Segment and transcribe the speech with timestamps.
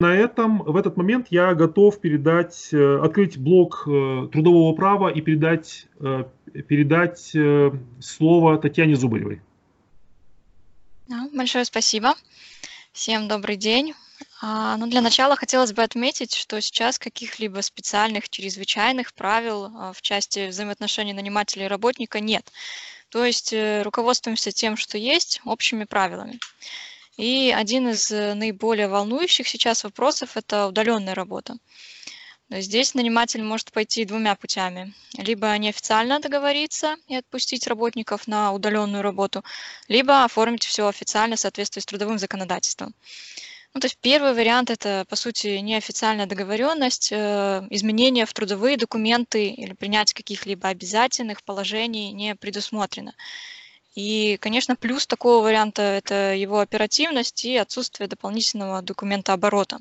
[0.00, 5.20] на этом, в этот момент я готов передать, э, открыть блок э, трудового права и
[5.20, 6.24] передать, э,
[6.68, 7.32] передать
[8.00, 9.42] слово Татьяне Зубаревой.
[11.34, 12.14] Большое спасибо.
[12.92, 13.94] Всем добрый день.
[14.40, 20.00] А, ну, для начала хотелось бы отметить, что сейчас каких-либо специальных чрезвычайных правил а, в
[20.00, 22.52] части взаимоотношений нанимателя и работника нет.
[23.08, 26.38] То есть руководствуемся тем, что есть, общими правилами.
[27.18, 31.56] И один из э, наиболее волнующих сейчас вопросов– это удаленная работа.
[32.48, 34.94] Здесь наниматель может пойти двумя путями.
[35.18, 39.42] Либо неофициально договориться и отпустить работников на удаленную работу,
[39.88, 42.94] либо оформить все официально в соответствии с трудовым законодательством.
[43.74, 49.48] Ну, то есть первый вариант– это, по сути, неофициальная договоренность, э, изменения в трудовые документы
[49.48, 53.12] или принятие каких-либо обязательных положений не предусмотрено.
[53.98, 59.80] И, конечно, плюс такого варианта– это его оперативность и отсутствие дополнительного документа оборота,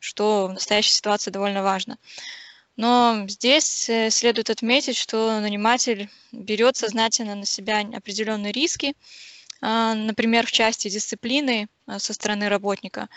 [0.00, 1.98] что в настоящей ситуации довольно важно.
[2.76, 8.94] Но здесь э, следует отметить, что наниматель берет сознательно на себя определенные риски,
[9.60, 13.08] а, например, в части дисциплины а, со стороны работника,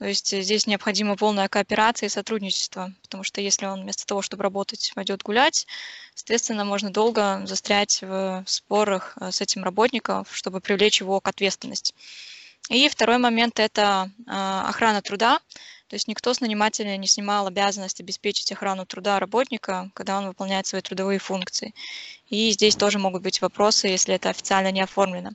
[0.00, 4.22] то есть э, здесь необходима полная кооперация и сотрудничество, потому что если он вместо того,
[4.22, 5.66] чтобы работать, пойдет гулять,
[6.14, 11.94] соответственно, можно долго застрять в спорах э, с этим работником, чтобы привлечь его к ответственности.
[12.70, 15.40] И второй момент– это охрана труда.
[15.88, 20.66] То есть никто с нанимателя не снимал обязанность обеспечить охрану труда работника, когда он выполняет
[20.66, 21.74] свои трудовые функции.
[22.28, 25.30] И здесь тоже могут быть вопросы, если это официально не оформлено.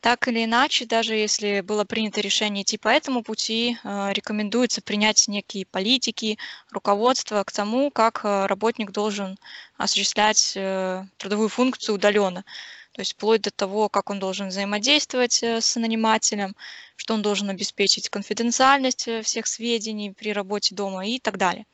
[0.00, 5.28] Так или иначе, даже если было принято решение идти по этому пути, э, рекомендуется принять
[5.28, 6.38] некие политики,
[6.70, 9.38] руководство к тому, как э, работник должен
[9.76, 12.44] осуществлять э, трудовую функцию удаленно.
[12.92, 16.56] То есть вплоть до того, как он должен взаимодействовать с нанимателем,
[16.96, 21.66] что он должен обеспечить конфиденциальность всех сведений при работе дома и так далее.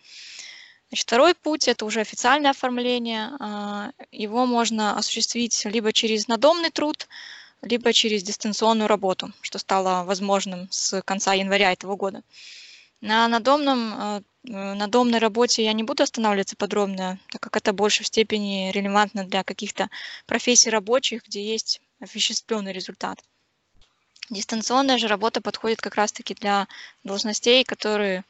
[0.88, 3.92] Значит, второй путь– это уже официальное оформление.
[4.12, 7.08] Его можно осуществить либо через надомный труд,
[7.66, 12.22] либо через дистанционную работу, что стало возможным с конца января этого года.
[13.00, 18.06] На надомном, э, надомной работе я не буду останавливаться подробно, так как это больше в
[18.06, 19.90] степени релевантно для каких-то
[20.26, 23.22] профессий рабочих, где есть осуществленный результат.
[24.30, 26.66] Дистанционная же работа подходит как раз-таки для
[27.04, 28.24] должностей, которые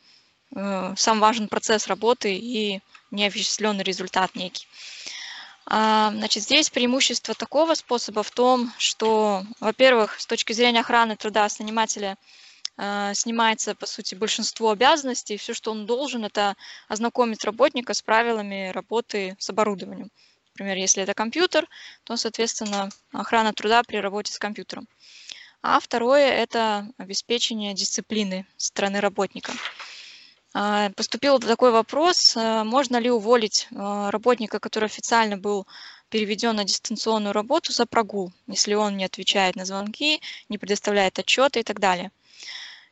[0.55, 2.81] э, сам важен процесс работы и
[3.11, 4.67] неосуществленный результат некий.
[5.69, 11.49] А, значит, здесь преимущество такого способа в том, что, во-первых, с точки зрения охраны труда
[11.49, 12.17] с нанимателя
[12.77, 15.37] а, снимается, по сути, большинство обязанностей.
[15.37, 16.55] Все, что он должен, это
[16.89, 20.11] ознакомить работника с правилами работы с оборудованием.
[20.55, 21.69] Например, если это компьютер,
[22.05, 24.87] то, соответственно, охрана труда при работе с компьютером.
[25.63, 29.53] А второе– это обеспечение дисциплины стороны работника.
[30.59, 35.67] А, поступил такой вопрос, а, можно ли уволить а, работника, который официально был
[36.09, 41.61] переведен на дистанционную работу за прогул, если он не отвечает на звонки, не предоставляет отчеты
[41.61, 42.11] и так далее.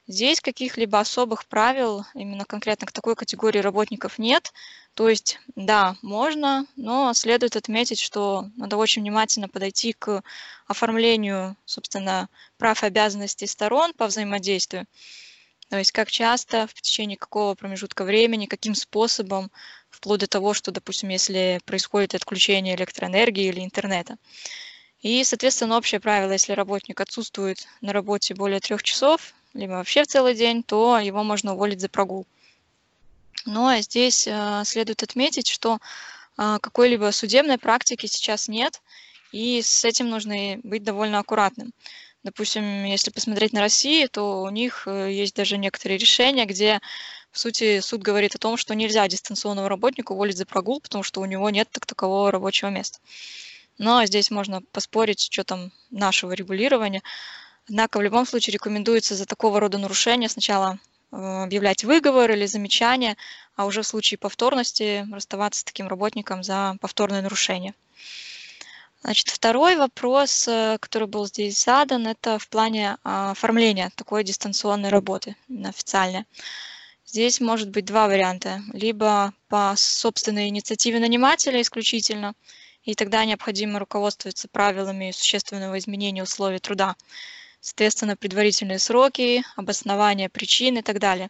[0.07, 4.53] Здесь каких-либо особых правил именно конкретно к такой категории работников нет.
[4.93, 10.23] То есть, да, можно, но следует отметить, что надо очень внимательно подойти к
[10.67, 14.87] оформлению, собственно, прав и обязанностей сторон по взаимодействию.
[15.75, 19.51] То есть как часто, в течение какого промежутка времени, каким способом,
[19.91, 24.17] вплоть до того, что, допустим, если происходит отключение электроэнергии или интернета.
[25.01, 30.07] И, соответственно, общее правило, если работник отсутствует на работе более трех часов, либо вообще в
[30.07, 32.25] целый день, то его можно уволить за прогул.
[33.45, 35.81] Но здесь э, следует отметить, что
[36.39, 38.81] э, какой-либо судебной практики сейчас нет,
[39.33, 41.73] и с этим нужно быть довольно аккуратным.
[42.25, 46.81] Допустим, если посмотреть на Россию, то у них э, есть даже некоторые решения, где,
[47.31, 51.21] по сути, суд говорит о том, что нельзя дистанционного работника уволить за прогул, потому что
[51.21, 52.99] у него нет так такового рабочего места.
[53.77, 57.03] Но здесь можно поспорить с учетом нашего регулирования.
[57.69, 60.79] Однако в любом случае рекомендуется за такого рода нарушения сначала
[61.13, 63.19] э, объявлять выговор или замечание,
[63.55, 67.75] а уже в случае повторности расставаться с таким работником за повторное нарушение.
[69.05, 74.89] Значит, второй вопрос, э, который был здесь задан, это в плане а, оформления такой дистанционной
[74.89, 76.25] работы официальной.
[77.05, 78.63] Здесь может быть два варианта.
[78.73, 82.33] Либо по собственной инициативе нанимателя исключительно,
[82.83, 86.97] и тогда необходимо руководствоваться правилами существенного изменения условий труда.
[87.61, 91.29] Соответственно, предварительные сроки, обоснование причин и так далее.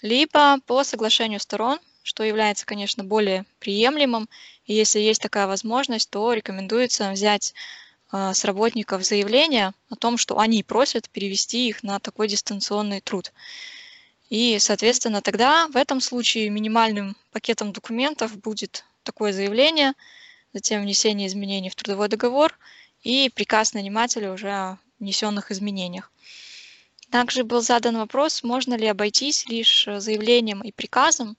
[0.00, 1.80] Либо по соглашению сторон,
[2.10, 4.28] что является, конечно, более приемлемым.
[4.64, 7.54] И если есть такая возможность, то рекомендуется взять
[8.10, 13.32] а, с работников заявление о том, что они просят перевести их на такой дистанционный труд.
[14.28, 19.92] И, соответственно, тогда в этом случае минимальным пакетом документов будет такое заявление,
[20.52, 22.58] затем внесение изменений в трудовой договор
[23.04, 26.10] и приказ нанимателя уже о внесенных изменениях.
[27.12, 31.36] Также был задан вопрос, можно ли обойтись лишь заявлением и приказом.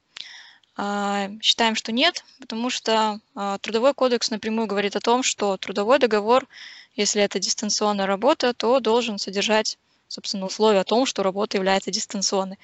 [0.78, 6.00] А, считаем, что нет, потому что а, Трудовой кодекс напрямую говорит о том, что трудовой
[6.00, 6.48] договор,
[6.96, 9.78] если это дистанционная работа, то должен содержать,
[10.08, 12.58] собственно, условия о том, что работа является дистанционной.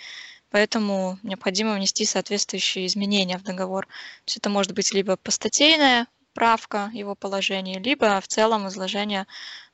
[0.50, 3.86] Поэтому необходимо внести соответствующие изменения в договор.
[3.86, 9.28] То есть это может быть либо постатейная правка его положения, либо в целом изложение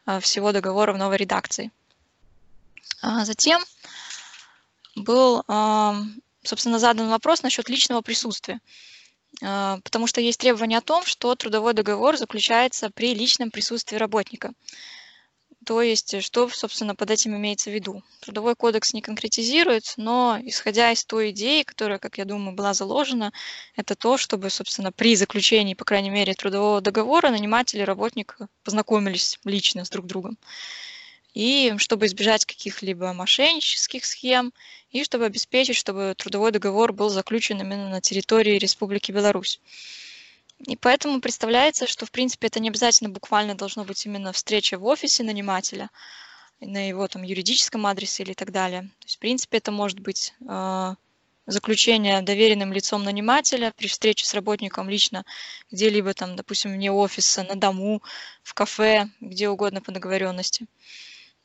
[0.06, 1.72] а, всего договора в новой редакции.
[3.02, 3.62] Затем
[4.96, 5.44] был
[6.44, 8.60] собственно, задан вопрос насчет личного присутствия.
[9.42, 14.54] А, потому что есть требование о том, что трудовой договор заключается при личном присутствии работника.
[15.66, 18.04] То есть, что, собственно, под этим имеется в виду?
[18.20, 23.32] Трудовой кодекс не конкретизирует, но исходя из той идеи, которая, как я думаю, была заложена,
[23.78, 29.40] это то, чтобы, собственно, при заключении, по крайней мере, трудового договора наниматель и работник познакомились
[29.46, 30.38] лично с друг другом
[31.34, 34.54] и чтобы избежать каких-либо мошеннических схем,
[34.92, 39.60] и чтобы обеспечить, чтобы трудовой договор был заключен именно на территории Республики Беларусь.
[40.68, 44.86] И поэтому представляется, что в принципе это не обязательно буквально должно быть именно встреча в
[44.86, 45.90] офисе нанимателя,
[46.62, 48.84] на его там юридическом адресе или так далее.
[49.00, 50.96] То есть в принципе это может быть э,
[51.46, 55.26] заключение доверенным лицом нанимателя при встрече с работником лично
[55.72, 58.02] где-либо там, допустим, вне офиса, на дому,
[58.44, 60.68] в кафе, где угодно по договоренности.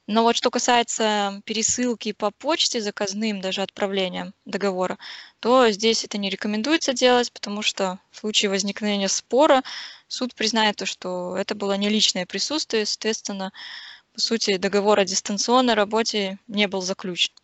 [0.08, 4.96] Но вот что касается пересылки по почте заказным, даже отправления договора,
[5.38, 9.62] то здесь это не рекомендуется делать, потому что в случае возникновения спора
[10.08, 13.52] суд признает то, что это было не личное присутствие, соответственно,
[14.14, 17.34] по сути, договор о дистанционной работе не был заключен.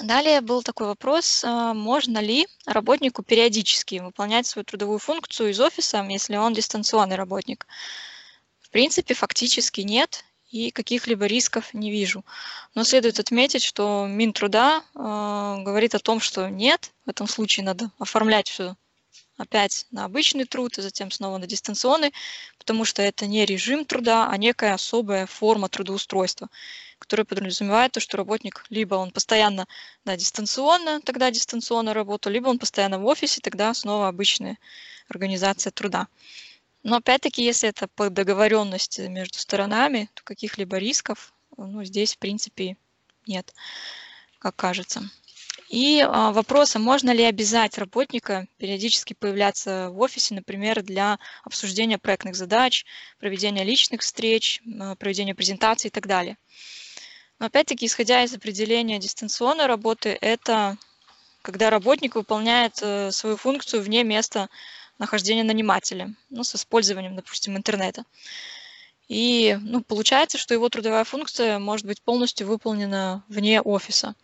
[0.00, 6.04] Далее был такой вопрос, а, можно ли работнику периодически выполнять свою трудовую функцию из офиса,
[6.10, 7.68] если он дистанционный работник.
[8.60, 12.24] В принципе, фактически нет, и каких-либо рисков не вижу.
[12.74, 14.98] Но следует отметить, что Минтруда э,
[15.64, 18.76] говорит о том, что нет, в этом случае надо оформлять все
[19.38, 22.12] опять на обычный труд и затем снова на дистанционный,
[22.58, 26.48] потому что это не режим труда, а некая особая форма трудоустройства,
[26.98, 29.66] которая подразумевает то, что работник либо он постоянно
[30.04, 34.58] да, дистанционно, тогда дистанционно работу, либо он постоянно в офисе, тогда снова обычная
[35.08, 36.06] организация труда.
[36.82, 42.76] Но опять-таки, если это по договоренности между сторонами, то каких-либо рисков ну, здесь, в принципе,
[43.26, 43.54] нет,
[44.38, 45.02] как кажется.
[45.68, 51.98] И а, вопрос, а можно ли обязать работника периодически появляться в офисе, например, для обсуждения
[51.98, 52.84] проектных задач,
[53.18, 56.36] проведения личных встреч, а, проведения презентаций и так далее.
[57.38, 60.76] Но опять-таки, исходя из определения дистанционной работы, это
[61.42, 64.48] когда работник выполняет э, свою функцию вне места
[64.98, 68.04] нахождения нанимателя, ну, с использованием, допустим, интернета.
[69.08, 74.14] И ну, получается, что его трудовая функция может быть полностью выполнена вне офиса.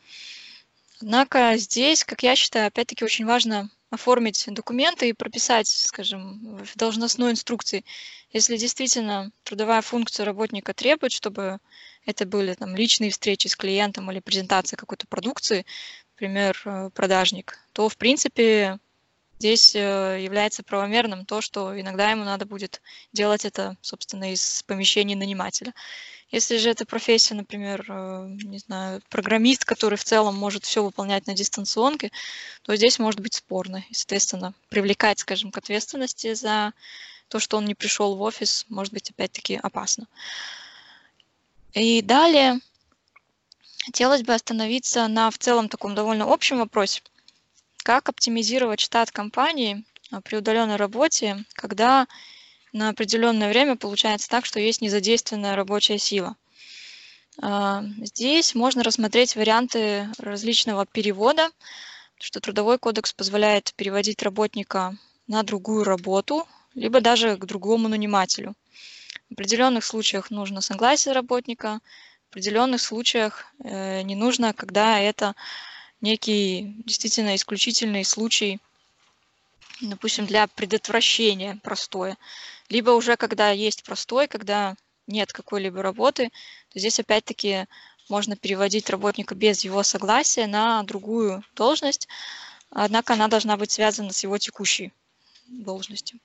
[1.00, 7.32] Однако здесь, как я считаю, опять-таки очень важно оформить документы и прописать, скажем, в должностной
[7.32, 7.84] инструкции,
[8.32, 11.58] если действительно трудовая функция работника требует, чтобы
[12.04, 15.64] это были там, личные встречи с клиентом или презентация какой-то продукции,
[16.14, 18.78] например, э, продажник, то, в принципе,
[19.38, 25.14] здесь э, является правомерным то, что иногда ему надо будет делать это, собственно, из помещений
[25.14, 25.74] нанимателя.
[26.30, 31.26] Если же это профессия, например, э, не знаю, программист, который в целом может все выполнять
[31.26, 32.10] на дистанционке,
[32.62, 33.84] то здесь может быть спорно.
[33.88, 36.72] И, соответственно, привлекать, скажем, к ответственности за
[37.28, 40.06] то, что он не пришел в офис, может быть, опять-таки опасно.
[41.72, 42.60] И далее
[43.84, 47.02] хотелось бы остановиться на в целом таком довольно общем вопросе–
[47.82, 52.06] как оптимизировать штат компании а, при удаленной работе, когда
[52.72, 56.36] на определенное время получается так, что есть незадействованная рабочая сила.
[57.40, 61.50] А, здесь можно рассмотреть варианты различного перевода,
[62.18, 64.96] что Трудовой кодекс позволяет переводить работника
[65.28, 68.54] на другую работу, либо даже к другому нанимателю.
[69.28, 71.80] В определенных случаях нужно согласие работника,
[72.26, 75.34] в определенных случаях э, не нужно, когда это
[76.00, 78.60] некий действительно исключительный случай,
[79.80, 82.16] допустим, для предотвращения простоя.
[82.68, 84.76] Либо уже когда есть простой, когда
[85.06, 86.30] нет какой-либо работы,
[86.72, 87.66] то здесь опять-таки
[88.08, 92.08] можно переводить работника без его согласия на другую должность,
[92.70, 94.92] однако она должна быть связана с его текущей
[95.46, 96.18] должностью.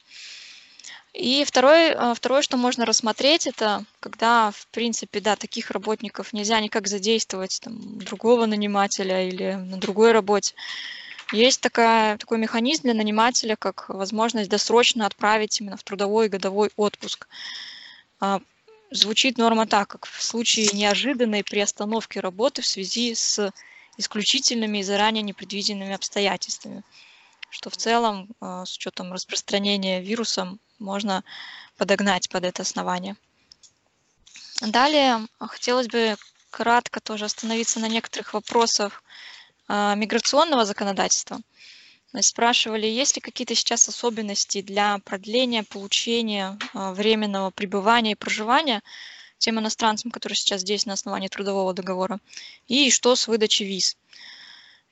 [1.13, 6.59] И второе, а, второе, что можно рассмотреть, это когда, в принципе, да, таких работников нельзя
[6.59, 10.55] никак задействовать, там, другого нанимателя или на другой работе.
[11.31, 17.27] Есть такая, такой механизм для нанимателя, как возможность досрочно отправить именно в трудовой годовой отпуск.
[18.19, 18.41] А,
[18.89, 23.51] звучит норма так, как в случае неожиданной приостановки работы в связи с
[23.97, 26.83] исключительными и заранее непредвиденными обстоятельствами,
[27.53, 31.23] что в целом а, с учетом распространения вируса можно
[31.77, 33.15] подогнать под это основание.
[34.59, 36.15] Далее хотелось бы
[36.49, 39.03] кратко тоже остановиться на некоторых вопросах
[39.67, 41.41] а, миграционного законодательства.
[42.21, 48.81] Спрашивали, есть ли какие-то сейчас особенности для продления получения а, временного пребывания и проживания
[49.37, 52.19] тем иностранцам, которые сейчас здесь на основании трудового договора,
[52.67, 53.95] и что с выдачей виз.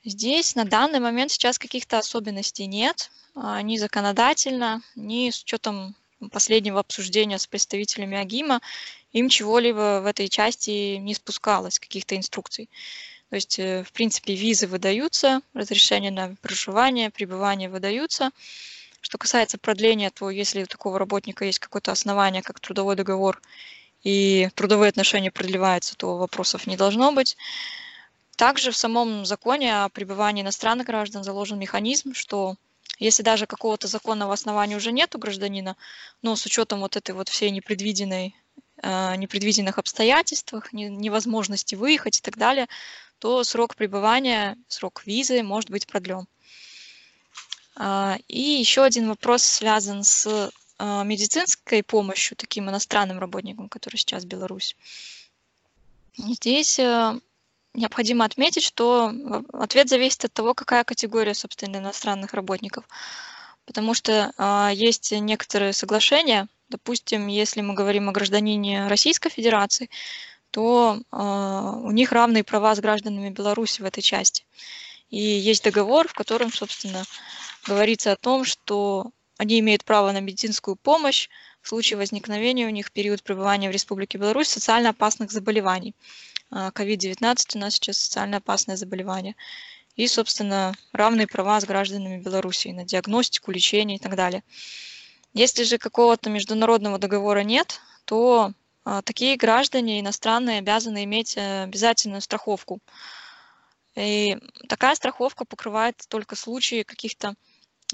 [0.04, 5.94] Здесь на данный момент сейчас каких-то особенностей нет, а, ни законодательно, ни с учетом
[6.32, 8.60] последнего обсуждения с представителями АГИМа,
[9.12, 12.68] им чего-либо в этой части не спускалось, каких-то инструкций.
[13.30, 18.30] То есть, э, в принципе, визы выдаются, разрешения на проживание, пребывание выдаются.
[19.00, 23.40] Что касается продления, то если у такого работника есть какое-то основание, как трудовой договор,
[24.02, 27.36] и трудовые отношения продлеваются, то вопросов не должно быть.
[28.36, 32.56] Также в самом законе о пребывании иностранных граждан заложен механизм, что
[32.98, 35.76] если даже какого-то законного основания уже нет у гражданина,
[36.22, 38.34] но с учетом вот этой вот всей непредвиденной,
[38.82, 42.68] э, непредвиденных обстоятельствах, невозможности выехать и так далее,
[43.18, 46.26] то срок пребывания, срок визы может быть продлен.
[47.76, 54.24] А, и еще один вопрос связан с а, медицинской помощью таким иностранным работникам, которые сейчас
[54.24, 54.76] в Беларусь.
[56.16, 57.18] Здесь э,
[57.74, 59.12] необходимо отметить, что
[59.52, 62.84] ответ зависит от того, какая категория, собственно, иностранных работников.
[63.64, 69.88] Потому что а, есть некоторые соглашения, допустим, если мы говорим о гражданине Российской Федерации,
[70.50, 74.44] то э, у них равные права с гражданами Беларуси в этой части.
[75.08, 77.04] И есть договор, в котором, собственно,
[77.66, 81.28] говорится о том, что они имеют право на медицинскую помощь
[81.62, 85.94] в случае возникновения у них в период пребывания в Республике Беларусь социально опасных заболеваний.
[86.52, 89.34] COVID-19 у нас сейчас социально опасное заболевание.
[89.96, 94.42] И, собственно, равные права с гражданами Беларуси на диагностику, лечение и так далее.
[95.34, 98.52] Если же какого-то международного договора нет, то
[98.84, 102.80] а, такие граждане иностранные обязаны иметь э, обязательную страховку.
[103.94, 107.34] И такая страховка покрывает только случаи каких-то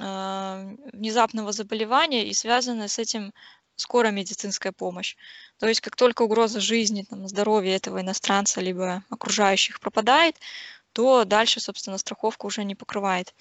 [0.00, 3.32] а, внезапного заболевания и связанная с этим
[3.78, 5.16] скорая медицинская помощь.
[5.58, 10.36] То есть как только угроза жизни, там, здоровья этого иностранца либо окружающих пропадает,
[10.92, 13.34] то дальше, собственно, страховка уже не покрывает.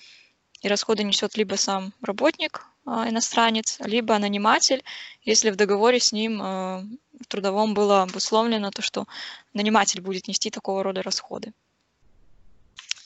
[0.62, 4.84] И расходы несет либо сам работник, а, иностранец, либо наниматель,
[5.24, 9.08] если в договоре с ним в трудовом было обусловлено то, что
[9.54, 11.54] наниматель будет нести такого рода расходы.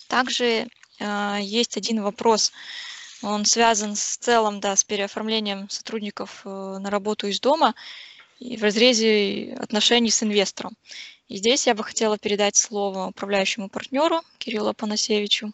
[0.07, 0.67] Также
[0.99, 2.51] э, есть один вопрос,
[3.21, 7.75] он связан с целым, да, с переоформлением сотрудников э, на работу из дома
[8.39, 10.73] и в разрезе отношений с инвестором.
[11.27, 15.53] И здесь я бы хотела передать слово управляющему партнеру Кириллу Панасевичу.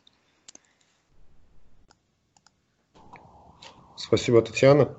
[3.96, 4.96] Спасибо, Татьяна.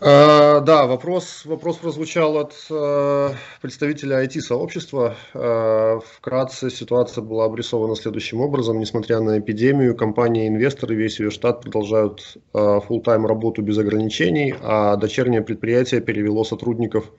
[0.00, 5.16] Э, да, вопрос, вопрос прозвучал от э, представителя IT-сообщества.
[5.32, 8.78] Э, вкратце ситуация была обрисована следующим образом.
[8.80, 15.42] Несмотря на эпидемию, компания инвесторы, весь ее штат продолжают full-time работу без ограничений, а дочернее
[15.42, 17.10] предприятие перевело сотрудников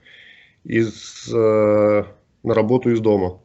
[0.64, 2.04] из, на
[2.44, 3.40] работу из дома.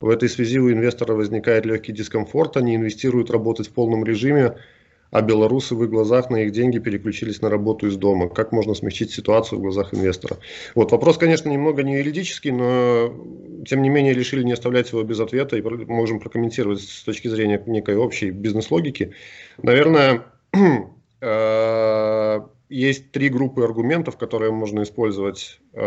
[0.00, 4.56] В этой связи у инвестора возникает легкий дискомфорт, они инвестируют работать в полном режиме,
[5.10, 8.28] а белорусы в их глазах на их деньги переключились на работу из дома.
[8.28, 10.38] Как можно смягчить ситуацию в глазах инвестора?
[10.74, 13.12] Вот вопрос, конечно, немного не юридический, но
[13.66, 17.62] тем не менее решили не оставлять его без ответа и можем прокомментировать с точки зрения
[17.66, 19.12] некой общей бизнес-логики.
[19.62, 20.22] Наверное,
[21.20, 25.80] э, есть три группы аргументов, которые можно использовать э,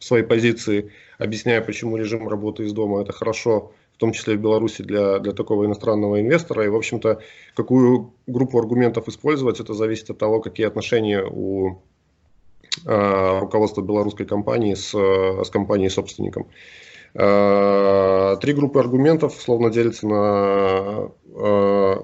[0.00, 4.82] в своей позиции, объясняя, почему режим работы из дома это хорошо том числе в Беларуси
[4.82, 6.64] для, для такого иностранного инвестора.
[6.64, 7.20] И, в общем-то,
[7.54, 11.82] какую группу аргументов использовать, это зависит от того, какие отношения у
[12.86, 16.48] э, руководства белорусской компании с, с компанией-собственником.
[17.14, 21.94] Э, три группы аргументов словно делятся на э,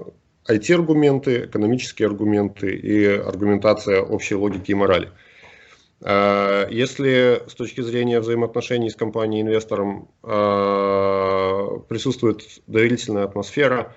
[0.49, 5.09] IT-аргументы, экономические аргументы и аргументация общей логики и морали.
[5.09, 5.26] Э,
[6.01, 13.95] если с точки зрения взаимоотношений с компанией-инвестором э, присутствует доверительная атмосфера,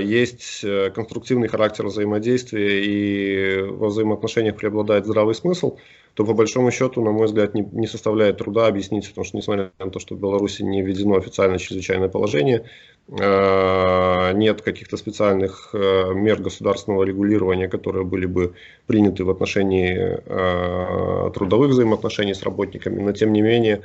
[0.00, 5.76] есть конструктивный характер взаимодействия и во взаимоотношениях преобладает здравый смысл,
[6.14, 9.72] то по большому счету, на мой взгляд, не, не составляет труда объяснить, потому что несмотря
[9.80, 12.64] на то, что в Беларуси не введено официальное чрезвычайное положение,
[13.08, 18.54] э, нет каких-то специальных э, мер государственного регулирования, которые были бы
[18.86, 23.82] приняты в отношении э, трудовых взаимоотношений с работниками, но тем не менее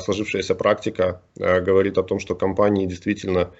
[0.00, 3.50] сложившаяся практика говорит о том, что компании действительно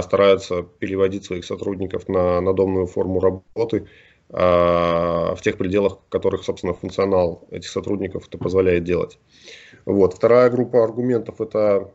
[0.00, 3.86] стараются переводить своих сотрудников на надомную форму работы, а,
[4.32, 9.18] в тех пределах, в которых, собственно, функционал этих сотрудников это позволяет делать.
[9.84, 10.14] Вот.
[10.14, 11.90] Вторая группа аргументов– это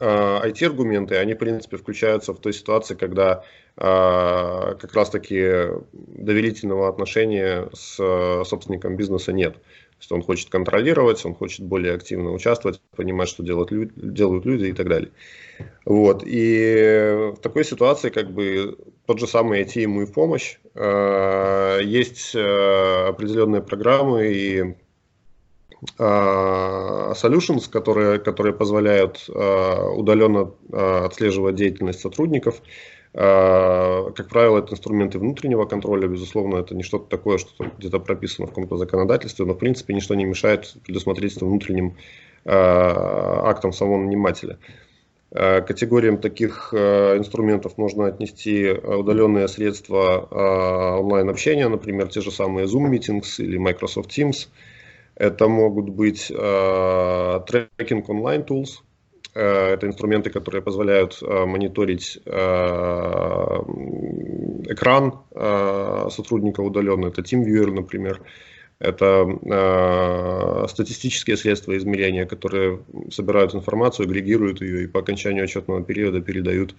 [0.00, 3.44] IT-аргументы, а, они, в принципе, включаются в той ситуации, когда
[3.76, 7.96] а, как раз-таки доверительного отношения с
[8.44, 9.56] собственником бизнеса нет.
[9.98, 14.46] То есть он хочет контролировать, он хочет более активно участвовать, понимать, что делают, люди, делают
[14.46, 15.10] люди и так далее.
[15.84, 16.22] Вот.
[16.24, 20.58] И в такой ситуации как бы тот же самый IT ему и помощь.
[20.76, 24.76] А, есть а, определенные программы и
[25.98, 32.62] а, solutions, которые, которые позволяют удаленно отслеживать деятельность сотрудников,
[33.12, 38.50] как правило, это инструменты внутреннего контроля, безусловно, это не что-то такое, что где-то прописано в
[38.50, 41.96] каком-то законодательстве, но в принципе ничто не мешает предусмотреть это внутренним
[42.44, 44.58] а, актом самого нанимателя.
[45.32, 53.38] А, категориям таких инструментов можно отнести удаленные средства онлайн-общения, например, те же самые Zoom Meetings
[53.38, 54.48] или Microsoft Teams.
[55.14, 58.82] Это могут быть трекинг онлайн tools,
[59.40, 62.30] это инструменты, которые позволяют э, мониторить э,
[64.70, 65.20] экран
[66.10, 67.06] сотрудника удаленно.
[67.06, 68.20] Это TeamViewer, например.
[68.80, 72.78] Это статистические средства измерения, которые
[73.10, 76.74] собирают информацию, агрегируют ее и по окончанию отчетного периода передают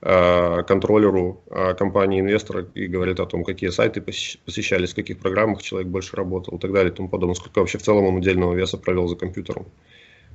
[0.00, 1.42] контроллеру
[1.78, 6.60] компании-инвестора и говорят о том, какие сайты посещались, в каких программах человек больше работал и
[6.60, 7.34] так далее и тому подобное.
[7.34, 9.66] Сколько вообще в целом он удельного веса провел за компьютером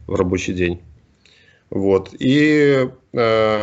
[0.05, 0.81] в рабочий день.
[1.69, 2.13] Вот.
[2.19, 3.59] И э,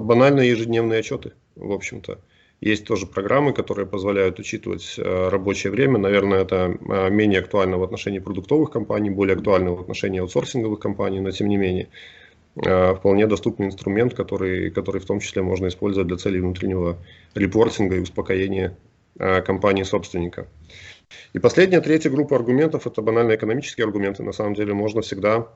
[0.00, 2.20] банальные ежедневные отчеты, в общем-то.
[2.60, 5.98] Есть тоже программы, которые позволяют учитывать э, рабочее время.
[5.98, 11.20] Наверное, это э, менее актуально в отношении продуктовых компаний, более актуально в отношении аутсорсинговых компаний,
[11.20, 11.90] но тем не менее
[12.64, 16.96] э, вполне доступный инструмент, который, который в том числе можно использовать для целей внутреннего
[17.34, 18.76] репортинга и успокоения
[19.18, 20.48] э, компании-собственника.
[21.34, 24.22] И последняя, третья группа аргументов– это банально экономические аргументы.
[24.22, 25.46] На самом деле можно всегда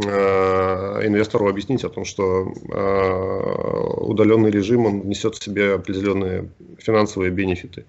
[0.00, 7.84] инвестору объяснить о том, что э, удаленный режим он несет в себе определенные финансовые бенефиты.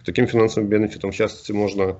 [0.00, 1.98] К таким финансовым бенефитам, в частности, можно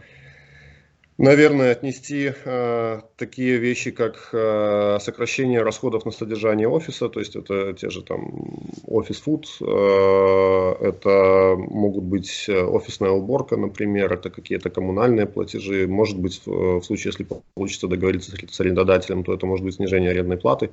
[1.19, 7.73] наверное, отнести э, такие вещи, как э, сокращение расходов на содержание офиса, то есть это
[7.73, 15.27] те же там офис-фуд, э, это могут быть э, офисная уборка, например, это какие-то коммунальные
[15.27, 19.75] платежи, может быть, в, в случае, если получится договориться с арендодателем, то это может быть
[19.75, 20.71] снижение арендной платы.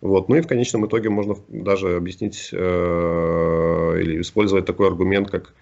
[0.00, 0.28] Вот.
[0.28, 5.54] Ну и в конечном итоге можно даже объяснить э, или использовать такой аргумент, как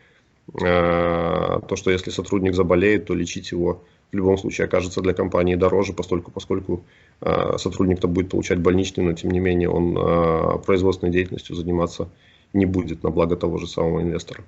[0.54, 5.54] э, то, что если сотрудник заболеет, то лечить его в любом случае окажется для компании
[5.54, 6.84] дороже, поскольку, поскольку
[7.20, 12.08] э, сотрудник-то будет получать больничный, но тем не менее он э, производственной деятельностью заниматься
[12.52, 14.42] не будет на благо того же самого инвестора.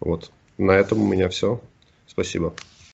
[0.00, 0.30] Вот.
[0.58, 1.60] На этом у меня все.
[2.06, 2.52] Спасибо.